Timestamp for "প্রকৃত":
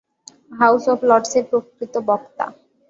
1.49-1.93